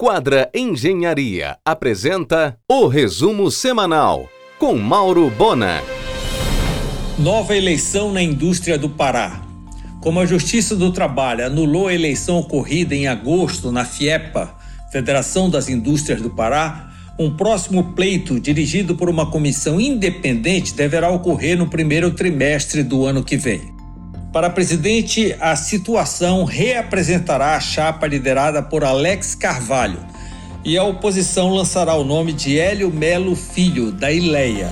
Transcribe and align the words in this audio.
Quadra 0.00 0.48
Engenharia 0.54 1.56
apresenta 1.64 2.56
o 2.70 2.86
resumo 2.86 3.50
semanal 3.50 4.28
com 4.56 4.76
Mauro 4.78 5.28
Bona. 5.28 5.82
Nova 7.18 7.56
eleição 7.56 8.12
na 8.12 8.22
indústria 8.22 8.78
do 8.78 8.88
Pará. 8.88 9.42
Como 10.00 10.20
a 10.20 10.24
Justiça 10.24 10.76
do 10.76 10.92
Trabalho 10.92 11.44
anulou 11.44 11.88
a 11.88 11.94
eleição 11.94 12.38
ocorrida 12.38 12.94
em 12.94 13.08
agosto 13.08 13.72
na 13.72 13.84
FIEPA, 13.84 14.54
Federação 14.92 15.50
das 15.50 15.68
Indústrias 15.68 16.22
do 16.22 16.30
Pará, 16.30 16.92
um 17.18 17.36
próximo 17.36 17.92
pleito 17.94 18.38
dirigido 18.38 18.94
por 18.94 19.10
uma 19.10 19.28
comissão 19.28 19.80
independente 19.80 20.74
deverá 20.74 21.10
ocorrer 21.10 21.58
no 21.58 21.66
primeiro 21.68 22.12
trimestre 22.12 22.84
do 22.84 23.04
ano 23.04 23.24
que 23.24 23.36
vem. 23.36 23.77
Para 24.32 24.50
presidente, 24.50 25.34
a 25.40 25.56
situação 25.56 26.44
reapresentará 26.44 27.56
a 27.56 27.60
chapa 27.60 28.06
liderada 28.06 28.62
por 28.62 28.84
Alex 28.84 29.34
Carvalho 29.34 29.98
e 30.64 30.76
a 30.76 30.84
oposição 30.84 31.48
lançará 31.50 31.94
o 31.94 32.04
nome 32.04 32.32
de 32.32 32.58
Hélio 32.58 32.90
Melo 32.90 33.34
Filho, 33.34 33.90
da 33.90 34.12
Ileia. 34.12 34.70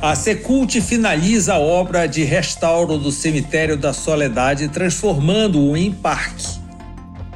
A 0.00 0.16
Secult 0.16 0.80
finaliza 0.80 1.54
a 1.54 1.58
obra 1.60 2.08
de 2.08 2.24
restauro 2.24 2.98
do 2.98 3.12
cemitério 3.12 3.76
da 3.76 3.92
Soledade, 3.92 4.66
transformando-o 4.66 5.76
em 5.76 5.92
parque 5.92 6.61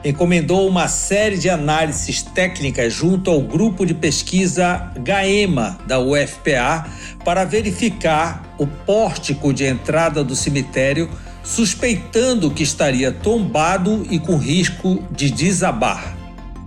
encomendou 0.09 0.69
uma 0.69 0.87
série 0.87 1.37
de 1.37 1.51
análises 1.51 2.23
técnicas 2.23 2.93
junto 2.93 3.31
ao 3.31 3.41
grupo 3.41 3.85
de 3.85 3.93
pesquisa 3.93 4.93
GAEMA 5.01 5.79
da 5.87 5.99
UFPA 5.99 6.87
para 7.25 7.45
verificar 7.45 8.55
o 8.57 8.67
pórtico 8.67 9.53
de 9.53 9.65
entrada 9.65 10.23
do 10.23 10.37
cemitério, 10.37 11.11
suspeitando 11.43 12.51
que 12.51 12.63
estaria 12.63 13.11
tombado 13.11 14.07
e 14.09 14.19
com 14.19 14.37
risco 14.37 15.03
de 15.11 15.31
desabar. 15.31 16.15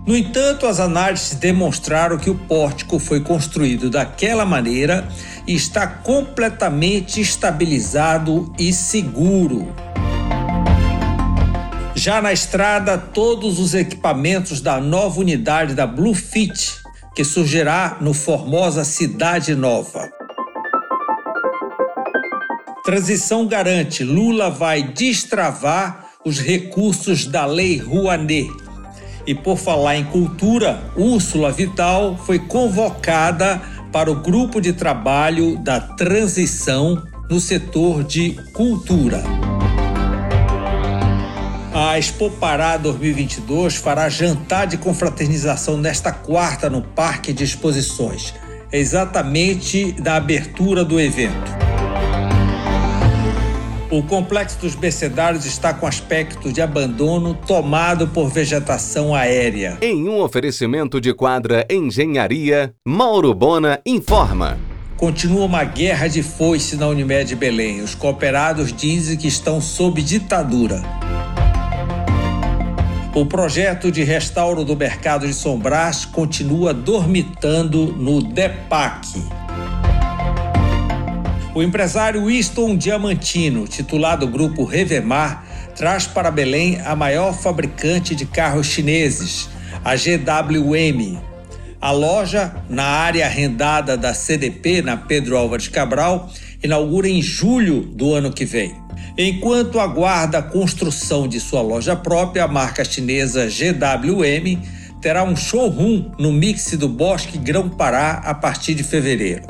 No 0.06 0.16
entanto, 0.16 0.66
as 0.66 0.80
análises 0.80 1.34
demonstraram 1.34 2.18
que 2.18 2.30
o 2.30 2.34
pórtico 2.34 2.98
foi 2.98 3.20
construído 3.20 3.88
daquela 3.88 4.44
maneira 4.44 5.06
e 5.46 5.54
está 5.54 5.86
completamente 5.86 7.20
estabilizado 7.20 8.52
e 8.58 8.72
seguro. 8.72 9.89
Já 12.02 12.22
na 12.22 12.32
estrada, 12.32 12.96
todos 12.96 13.58
os 13.58 13.74
equipamentos 13.74 14.62
da 14.62 14.80
nova 14.80 15.20
unidade 15.20 15.74
da 15.74 15.86
Bluefit, 15.86 16.78
que 17.14 17.22
surgirá 17.22 17.98
no 18.00 18.14
Formosa 18.14 18.84
Cidade 18.84 19.54
Nova. 19.54 20.10
Transição 22.82 23.46
garante: 23.46 24.02
Lula 24.02 24.48
vai 24.48 24.82
destravar 24.82 26.06
os 26.24 26.40
recursos 26.40 27.26
da 27.26 27.44
Lei 27.44 27.76
Rouanet. 27.76 28.48
E 29.26 29.34
por 29.34 29.58
falar 29.58 29.96
em 29.96 30.04
cultura, 30.04 30.82
Úrsula 30.96 31.52
Vital 31.52 32.16
foi 32.24 32.38
convocada 32.38 33.60
para 33.92 34.10
o 34.10 34.22
grupo 34.22 34.58
de 34.58 34.72
trabalho 34.72 35.58
da 35.58 35.78
transição 35.78 37.06
no 37.28 37.38
setor 37.38 38.02
de 38.02 38.30
cultura. 38.54 39.22
A 41.72 41.96
Expo 41.96 42.28
Pará 42.32 42.76
2022 42.76 43.76
fará 43.76 44.08
jantar 44.08 44.66
de 44.66 44.76
confraternização 44.76 45.76
nesta 45.76 46.10
quarta 46.10 46.68
no 46.68 46.82
Parque 46.82 47.32
de 47.32 47.44
Exposições, 47.44 48.34
exatamente 48.72 49.92
da 49.92 50.16
abertura 50.16 50.84
do 50.84 51.00
evento. 51.00 51.60
O 53.88 54.02
complexo 54.02 54.58
dos 54.58 54.74
Becedários 54.74 55.46
está 55.46 55.72
com 55.72 55.86
aspecto 55.86 56.52
de 56.52 56.60
abandono 56.60 57.34
tomado 57.34 58.08
por 58.08 58.28
vegetação 58.28 59.14
aérea. 59.14 59.78
Em 59.80 60.08
um 60.08 60.20
oferecimento 60.20 61.00
de 61.00 61.14
quadra 61.14 61.64
Engenharia, 61.70 62.74
Mauro 62.84 63.32
Bona 63.32 63.80
informa. 63.86 64.58
Continua 64.96 65.44
uma 65.44 65.62
guerra 65.62 66.08
de 66.08 66.22
foice 66.22 66.76
na 66.76 66.88
Unimed 66.88 67.34
Belém. 67.36 67.80
Os 67.80 67.94
cooperados 67.94 68.72
dizem 68.72 69.16
que 69.16 69.28
estão 69.28 69.60
sob 69.60 70.02
ditadura. 70.02 70.99
O 73.20 73.26
projeto 73.26 73.92
de 73.92 74.02
restauro 74.02 74.64
do 74.64 74.74
mercado 74.74 75.26
de 75.26 75.34
Sombrás 75.34 76.06
continua 76.06 76.72
dormitando 76.72 77.92
no 77.92 78.22
DEPAC. 78.22 79.22
O 81.54 81.62
empresário 81.62 82.24
Winston 82.24 82.78
Diamantino, 82.78 83.68
titulado 83.68 84.26
Grupo 84.26 84.64
Revemar, 84.64 85.44
traz 85.76 86.06
para 86.06 86.30
Belém 86.30 86.80
a 86.80 86.96
maior 86.96 87.34
fabricante 87.34 88.14
de 88.14 88.24
carros 88.24 88.68
chineses, 88.68 89.50
a 89.84 89.94
GWM. 89.94 91.20
A 91.78 91.90
loja, 91.90 92.56
na 92.70 92.84
área 92.84 93.26
arrendada 93.26 93.98
da 93.98 94.14
CDP, 94.14 94.80
na 94.80 94.96
Pedro 94.96 95.36
Álvares 95.36 95.68
Cabral, 95.68 96.30
inaugura 96.64 97.06
em 97.06 97.20
julho 97.20 97.82
do 97.82 98.14
ano 98.14 98.32
que 98.32 98.46
vem. 98.46 98.79
Enquanto 99.18 99.80
aguarda 99.80 100.38
a 100.38 100.42
construção 100.42 101.26
de 101.26 101.40
sua 101.40 101.60
loja 101.60 101.96
própria, 101.96 102.44
a 102.44 102.48
marca 102.48 102.84
chinesa 102.84 103.48
GWM 103.48 104.62
terá 105.00 105.24
um 105.24 105.34
showroom 105.34 106.12
no 106.18 106.32
mix 106.32 106.72
do 106.76 106.88
Bosque 106.88 107.38
Grão-Pará 107.38 108.22
a 108.24 108.34
partir 108.34 108.74
de 108.74 108.84
fevereiro. 108.84 109.42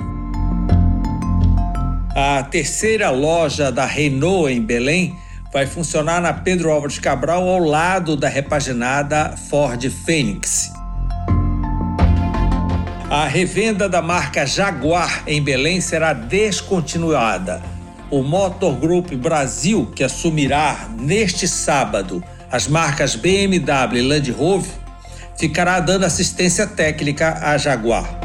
A 2.14 2.42
terceira 2.42 3.10
loja 3.10 3.70
da 3.70 3.84
Renault 3.84 4.52
em 4.52 4.60
Belém 4.60 5.14
vai 5.52 5.66
funcionar 5.66 6.20
na 6.20 6.32
Pedro 6.32 6.70
Álvares 6.70 6.98
Cabral 6.98 7.48
ao 7.48 7.58
lado 7.58 8.16
da 8.16 8.28
repaginada 8.28 9.36
Ford 9.48 9.84
Fênix. 9.88 10.72
A 13.10 13.26
revenda 13.26 13.88
da 13.88 14.00
marca 14.00 14.46
Jaguar 14.46 15.24
em 15.26 15.42
Belém 15.42 15.80
será 15.80 16.12
descontinuada 16.12 17.60
o 18.10 18.22
Motor 18.22 18.76
Group 18.76 19.12
Brasil, 19.12 19.90
que 19.94 20.02
assumirá 20.02 20.88
neste 20.98 21.46
sábado 21.46 22.22
as 22.50 22.66
marcas 22.66 23.14
BMW 23.14 23.98
e 23.98 24.02
Land 24.02 24.30
Rover, 24.32 24.70
ficará 25.38 25.78
dando 25.78 26.04
assistência 26.04 26.66
técnica 26.66 27.38
à 27.40 27.56
Jaguar. 27.56 28.18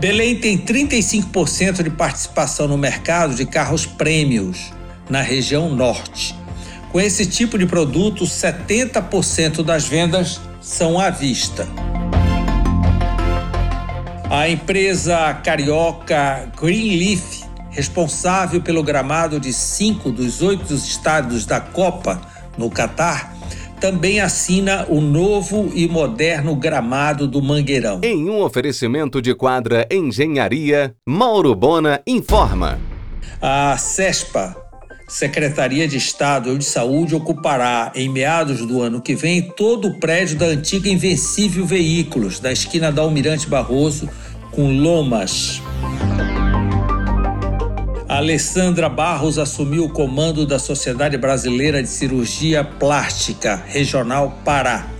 Belém 0.00 0.36
tem 0.36 0.56
35% 0.56 1.82
de 1.82 1.90
participação 1.90 2.68
no 2.68 2.78
mercado 2.78 3.34
de 3.34 3.44
carros 3.44 3.84
prêmios 3.84 4.72
na 5.10 5.20
região 5.20 5.74
norte. 5.74 6.36
Com 6.92 7.00
esse 7.00 7.26
tipo 7.26 7.58
de 7.58 7.66
produto, 7.66 8.24
70% 8.24 9.64
das 9.64 9.86
vendas 9.86 10.40
são 10.60 11.00
à 11.00 11.10
vista. 11.10 11.66
A 14.30 14.46
empresa 14.46 15.32
carioca 15.42 16.52
Greenleaf, 16.60 17.44
responsável 17.70 18.60
pelo 18.60 18.82
gramado 18.82 19.40
de 19.40 19.54
cinco 19.54 20.12
dos 20.12 20.42
oito 20.42 20.74
estados 20.74 21.46
da 21.46 21.58
Copa 21.60 22.20
no 22.58 22.68
Catar, 22.68 23.34
também 23.80 24.20
assina 24.20 24.84
o 24.90 25.00
novo 25.00 25.70
e 25.74 25.88
moderno 25.88 26.54
gramado 26.54 27.26
do 27.26 27.40
Mangueirão. 27.40 28.00
Em 28.04 28.28
um 28.28 28.42
oferecimento 28.42 29.22
de 29.22 29.34
quadra 29.34 29.88
Engenharia, 29.90 30.94
Mauro 31.08 31.54
Bona 31.54 32.02
informa. 32.06 32.78
A 33.40 33.78
CESPA 33.78 34.67
Secretaria 35.08 35.88
de 35.88 35.96
Estado 35.96 36.56
de 36.58 36.64
Saúde 36.66 37.14
ocupará, 37.14 37.90
em 37.94 38.10
meados 38.10 38.66
do 38.66 38.82
ano 38.82 39.00
que 39.00 39.14
vem, 39.14 39.40
todo 39.40 39.88
o 39.88 39.94
prédio 39.94 40.36
da 40.36 40.44
antiga 40.44 40.90
Invencível 40.90 41.64
Veículos, 41.64 42.38
da 42.38 42.52
esquina 42.52 42.92
da 42.92 43.00
Almirante 43.00 43.48
Barroso, 43.48 44.06
com 44.52 44.70
Lomas. 44.78 45.62
Alessandra 48.06 48.90
Barros 48.90 49.38
assumiu 49.38 49.86
o 49.86 49.88
comando 49.88 50.46
da 50.46 50.58
Sociedade 50.58 51.16
Brasileira 51.16 51.82
de 51.82 51.88
Cirurgia 51.88 52.62
Plástica 52.62 53.64
Regional 53.66 54.38
Pará. 54.44 54.97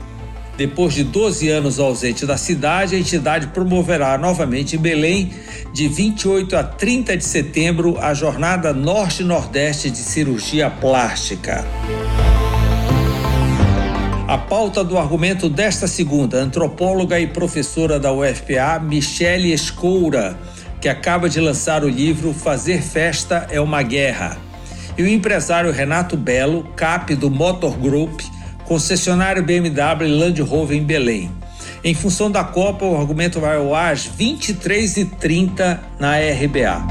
Depois 0.59 0.93
de 0.93 1.05
12 1.05 1.49
anos 1.51 1.79
ausente 1.79 2.27
da 2.27 2.37
cidade, 2.37 2.97
a 2.97 2.99
entidade 2.99 3.47
promoverá 3.47 4.19
novamente 4.19 4.75
em 4.75 4.79
Belém, 4.81 5.31
de 5.73 5.87
28 5.87 6.57
a 6.57 6.65
30 6.65 7.17
de 7.17 7.25
setembro, 7.25 7.97
a 8.01 8.13
Jornada 8.13 8.73
Norte-Nordeste 8.73 9.89
de 9.89 9.99
Cirurgia 9.99 10.69
Plástica. 10.69 11.65
A 14.27 14.37
pauta 14.37 14.83
do 14.83 14.99
argumento 14.99 15.49
desta 15.49 15.87
segunda, 15.87 16.39
antropóloga 16.39 17.21
e 17.21 17.29
professora 17.29 18.01
da 18.01 18.13
UFPA, 18.13 18.81
Michele 18.83 19.53
Escoura, 19.53 20.37
que 20.81 20.89
acaba 20.89 21.29
de 21.29 21.39
lançar 21.39 21.85
o 21.85 21.89
livro 21.89 22.35
Fazer 22.35 22.83
Festa 22.83 23.47
é 23.49 23.61
uma 23.61 23.81
Guerra, 23.85 24.37
e 24.99 25.05
o 25.05 25.09
empresário 25.09 25.71
Renato 25.71 26.17
Belo, 26.17 26.65
cap 26.75 27.15
do 27.15 27.31
Motor 27.31 27.79
Group, 27.79 28.23
concessionário 28.69 29.43
BMW 29.43 30.07
Land 30.07 30.43
Rover 30.43 30.77
em 30.77 30.85
Belém. 30.85 31.33
Em 31.83 31.95
função 31.95 32.31
da 32.31 32.45
Copa, 32.45 32.85
o 32.85 33.01
argumento 33.01 33.41
vai 33.41 33.57
ao 33.57 33.75
ar 33.75 33.95
às 33.95 34.07
23h30 34.07 35.79
na 35.99 36.17
RBA. 36.19 36.87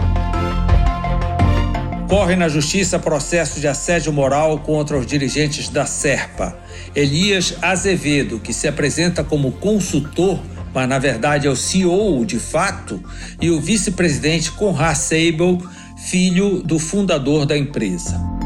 Corre 2.10 2.36
na 2.36 2.50
justiça 2.50 2.98
processo 2.98 3.60
de 3.60 3.68
assédio 3.68 4.12
moral 4.12 4.58
contra 4.60 4.98
os 4.98 5.06
dirigentes 5.06 5.70
da 5.70 5.86
Serpa. 5.86 6.58
Elias 6.96 7.54
Azevedo, 7.62 8.40
que 8.40 8.54
se 8.54 8.68
apresenta 8.68 9.24
como 9.24 9.52
consultor, 9.52 10.40
mas 10.74 10.90
na 10.90 10.98
verdade 10.98 11.46
é 11.46 11.50
o 11.50 11.56
CEO 11.56 12.26
de 12.26 12.40
fato, 12.40 13.00
e 13.40 13.52
o 13.52 13.62
vice-presidente 13.62 14.52
Conrad 14.52 14.96
Seibel, 14.96 15.62
filho 15.98 16.64
do 16.64 16.80
fundador 16.80 17.46
da 17.46 17.58
empresa. 17.58 18.37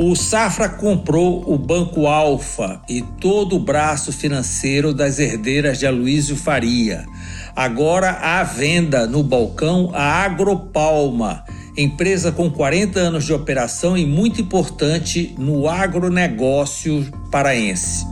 O 0.00 0.14
Safra 0.14 0.68
comprou 0.68 1.42
o 1.52 1.58
Banco 1.58 2.06
Alfa 2.06 2.80
e 2.88 3.02
todo 3.02 3.56
o 3.56 3.58
braço 3.58 4.12
financeiro 4.12 4.94
das 4.94 5.18
herdeiras 5.18 5.80
de 5.80 5.88
Aloysio 5.88 6.36
Faria. 6.36 7.04
Agora 7.56 8.10
à 8.10 8.44
venda 8.44 9.08
no 9.08 9.24
balcão 9.24 9.90
a 9.92 10.22
Agropalma, 10.22 11.42
empresa 11.76 12.30
com 12.30 12.48
40 12.48 13.00
anos 13.00 13.24
de 13.24 13.32
operação 13.32 13.98
e 13.98 14.06
muito 14.06 14.40
importante 14.40 15.34
no 15.36 15.68
agronegócio 15.68 17.04
paraense. 17.28 18.06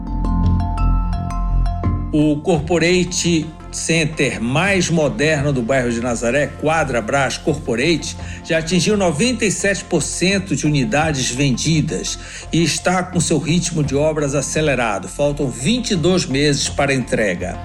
O 2.13 2.41
Corporate 2.41 3.47
Center 3.77 4.41
mais 4.41 4.89
moderno 4.89 5.53
do 5.53 5.63
bairro 5.63 5.93
de 5.93 6.01
Nazaré, 6.01 6.47
Quadra 6.61 7.01
Brás 7.01 7.37
Corporate, 7.37 8.17
já 8.43 8.59
atingiu 8.59 8.97
97% 8.97 10.55
de 10.55 10.67
unidades 10.67 11.31
vendidas 11.31 12.19
e 12.53 12.63
está 12.63 13.03
com 13.03 13.21
seu 13.21 13.39
ritmo 13.39 13.85
de 13.85 13.95
obras 13.95 14.35
acelerado. 14.35 15.09
Faltam 15.09 15.49
22 15.49 16.27
meses 16.27 16.69
para 16.69 16.95
entrega. 16.95 17.57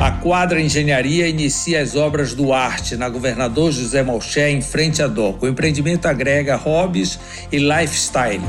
A 0.00 0.10
Quadra 0.10 0.60
Engenharia 0.60 1.28
inicia 1.28 1.80
as 1.80 1.96
obras 1.96 2.34
do 2.34 2.52
Arte 2.52 2.96
na 2.96 3.08
Governador 3.08 3.72
José 3.72 4.02
Malché, 4.02 4.50
em 4.50 4.60
frente 4.60 5.02
à 5.02 5.06
DOC. 5.06 5.44
O 5.44 5.48
empreendimento 5.48 6.06
agrega 6.06 6.56
hobbies 6.56 7.18
e 7.50 7.58
lifestyle. 7.58 8.42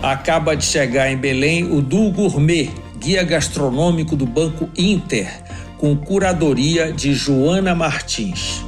Acaba 0.00 0.54
de 0.54 0.64
chegar 0.64 1.10
em 1.10 1.16
Belém 1.16 1.64
o 1.64 1.80
Du 1.80 2.10
Gourmet, 2.10 2.70
guia 3.04 3.22
gastronômico 3.22 4.16
do 4.16 4.24
Banco 4.24 4.70
Inter, 4.74 5.28
com 5.76 5.94
curadoria 5.94 6.90
de 6.90 7.12
Joana 7.12 7.74
Martins. 7.74 8.64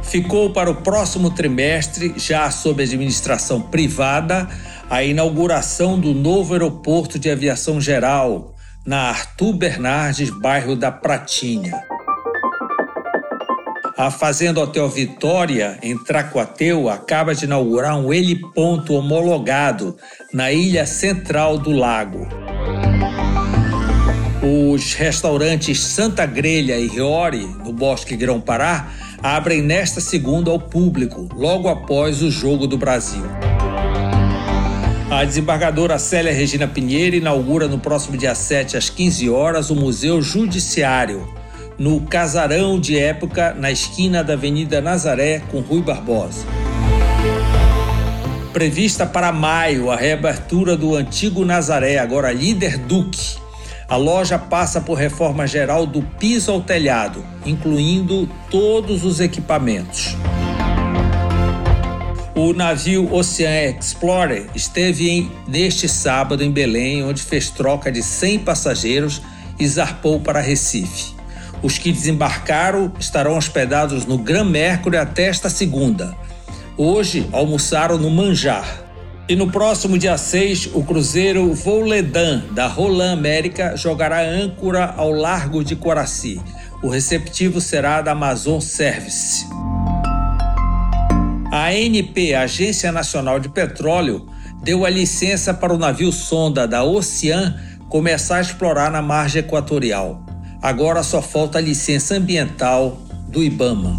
Ficou 0.00 0.52
para 0.52 0.70
o 0.70 0.76
próximo 0.76 1.30
trimestre, 1.30 2.14
já 2.16 2.48
sob 2.52 2.84
administração 2.84 3.60
privada, 3.60 4.48
a 4.88 5.02
inauguração 5.02 5.98
do 5.98 6.14
novo 6.14 6.52
aeroporto 6.52 7.18
de 7.18 7.28
aviação 7.28 7.80
geral, 7.80 8.54
na 8.86 9.08
Arthur 9.08 9.52
Bernardes, 9.54 10.30
bairro 10.30 10.76
da 10.76 10.92
Pratinha. 10.92 11.82
A 13.96 14.10
Fazenda 14.10 14.60
Hotel 14.60 14.88
Vitória, 14.88 15.78
em 15.80 15.96
Tracoateu, 15.96 16.88
acaba 16.88 17.32
de 17.32 17.44
inaugurar 17.44 17.96
um 17.96 18.12
heliponto 18.12 18.92
homologado 18.92 19.96
na 20.32 20.50
ilha 20.50 20.84
central 20.84 21.56
do 21.56 21.70
lago. 21.70 22.26
Os 24.42 24.94
restaurantes 24.94 25.78
Santa 25.78 26.26
Grelha 26.26 26.76
e 26.76 26.88
Riori, 26.88 27.46
no 27.64 27.72
Bosque 27.72 28.16
Grão-Pará, 28.16 28.90
abrem 29.22 29.62
nesta 29.62 30.00
segunda 30.00 30.50
ao 30.50 30.58
público, 30.58 31.28
logo 31.32 31.68
após 31.68 32.20
o 32.20 32.32
Jogo 32.32 32.66
do 32.66 32.76
Brasil. 32.76 33.22
A 35.08 35.24
desembargadora 35.24 36.00
Célia 36.00 36.32
Regina 36.32 36.66
Pinheiro 36.66 37.14
inaugura 37.14 37.68
no 37.68 37.78
próximo 37.78 38.16
dia 38.16 38.34
7 38.34 38.76
às 38.76 38.90
15 38.90 39.30
horas 39.30 39.70
o 39.70 39.76
Museu 39.76 40.20
Judiciário, 40.20 41.43
no 41.78 42.00
casarão 42.02 42.78
de 42.78 42.98
época 42.98 43.54
na 43.54 43.70
esquina 43.70 44.22
da 44.22 44.34
Avenida 44.34 44.80
Nazaré 44.80 45.40
com 45.50 45.60
Rui 45.60 45.82
Barbosa. 45.82 46.46
Prevista 48.52 49.04
para 49.04 49.32
maio 49.32 49.90
a 49.90 49.96
reabertura 49.96 50.76
do 50.76 50.94
antigo 50.94 51.44
Nazaré, 51.44 51.98
agora 51.98 52.32
líder 52.32 52.78
Duque. 52.78 53.36
A 53.88 53.96
loja 53.96 54.38
passa 54.38 54.80
por 54.80 54.96
reforma 54.96 55.46
geral 55.46 55.86
do 55.86 56.02
piso 56.02 56.52
ao 56.52 56.60
telhado, 56.60 57.24
incluindo 57.44 58.28
todos 58.50 59.04
os 59.04 59.20
equipamentos. 59.20 60.16
O 62.34 62.52
navio 62.52 63.12
Ocean 63.12 63.76
Explorer 63.78 64.46
esteve 64.54 65.08
em, 65.08 65.30
neste 65.46 65.88
sábado 65.88 66.42
em 66.42 66.50
Belém, 66.50 67.04
onde 67.04 67.22
fez 67.22 67.50
troca 67.50 67.90
de 67.92 68.02
100 68.02 68.40
passageiros 68.40 69.20
e 69.58 69.66
zarpou 69.66 70.20
para 70.20 70.40
Recife. 70.40 71.14
Os 71.64 71.78
que 71.78 71.90
desembarcaram 71.90 72.92
estarão 73.00 73.38
hospedados 73.38 74.04
no 74.04 74.18
Gran 74.18 74.44
Mercury 74.44 74.98
até 74.98 75.28
esta 75.28 75.48
segunda. 75.48 76.14
Hoje 76.76 77.26
almoçaram 77.32 77.96
no 77.96 78.10
Manjar. 78.10 78.84
E 79.26 79.34
no 79.34 79.50
próximo 79.50 79.96
dia 79.96 80.18
6, 80.18 80.72
o 80.74 80.84
cruzeiro 80.84 81.54
Voledan, 81.54 82.42
da 82.50 82.66
Roland 82.66 83.14
América, 83.14 83.78
jogará 83.78 84.20
âncora 84.20 84.92
ao 84.94 85.10
largo 85.10 85.64
de 85.64 85.74
Coraci. 85.74 86.38
O 86.82 86.90
receptivo 86.90 87.62
será 87.62 88.02
da 88.02 88.12
Amazon 88.12 88.60
Service. 88.60 89.46
A 91.50 91.68
ANP, 91.68 92.34
Agência 92.34 92.92
Nacional 92.92 93.40
de 93.40 93.48
Petróleo, 93.48 94.28
deu 94.62 94.84
a 94.84 94.90
licença 94.90 95.54
para 95.54 95.72
o 95.72 95.78
navio 95.78 96.12
sonda 96.12 96.68
da 96.68 96.84
Ocean 96.84 97.58
começar 97.88 98.36
a 98.36 98.42
explorar 98.42 98.90
na 98.90 99.00
margem 99.00 99.40
equatorial. 99.40 100.23
Agora 100.64 101.02
só 101.02 101.20
falta 101.20 101.58
a 101.58 101.60
licença 101.60 102.14
ambiental 102.14 102.98
do 103.28 103.44
IBAMA. 103.44 103.98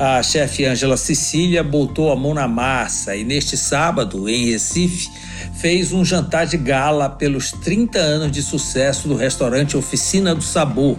A 0.00 0.22
chefe 0.22 0.64
Ângela 0.64 0.96
Cecília 0.96 1.62
botou 1.62 2.10
a 2.10 2.16
mão 2.16 2.32
na 2.32 2.48
massa 2.48 3.14
e 3.14 3.24
neste 3.24 3.58
sábado, 3.58 4.26
em 4.26 4.50
Recife, 4.50 5.10
fez 5.52 5.92
um 5.92 6.02
jantar 6.02 6.46
de 6.46 6.56
gala 6.56 7.10
pelos 7.10 7.52
30 7.52 7.98
anos 7.98 8.32
de 8.32 8.42
sucesso 8.42 9.06
do 9.06 9.16
restaurante 9.16 9.76
Oficina 9.76 10.34
do 10.34 10.40
Sabor, 10.40 10.96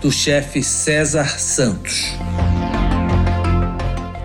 do 0.00 0.10
chefe 0.10 0.60
César 0.60 1.38
Santos. 1.38 2.14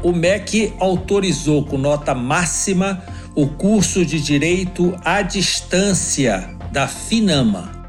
O 0.02 0.12
MEC 0.12 0.74
autorizou 0.80 1.64
com 1.64 1.78
nota 1.78 2.16
máxima 2.16 3.04
o 3.36 3.46
curso 3.46 4.04
de 4.04 4.20
Direito 4.20 4.98
à 5.06 5.22
Distância 5.22 6.50
da 6.72 6.88
FINAMA. 6.88 7.83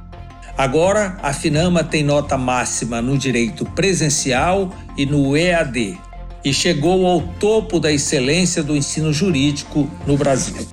Agora, 0.56 1.18
a 1.20 1.32
FINAMA 1.32 1.82
tem 1.82 2.04
nota 2.04 2.38
máxima 2.38 3.02
no 3.02 3.18
direito 3.18 3.64
presencial 3.64 4.70
e 4.96 5.04
no 5.04 5.36
EAD 5.36 5.98
e 6.44 6.52
chegou 6.52 7.06
ao 7.06 7.20
topo 7.40 7.80
da 7.80 7.90
excelência 7.90 8.62
do 8.62 8.76
ensino 8.76 9.12
jurídico 9.12 9.90
no 10.06 10.16
Brasil. 10.16 10.66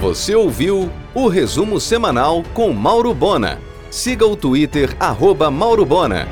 Você 0.00 0.34
ouviu 0.34 0.90
o 1.12 1.26
resumo 1.26 1.80
semanal 1.80 2.44
com 2.54 2.72
Mauro 2.72 3.12
Bona. 3.12 3.58
Siga 3.90 4.24
o 4.26 4.36
Twitter, 4.36 4.94
arroba 5.00 5.50
Mauro 5.50 5.84
Bona. 5.84 6.28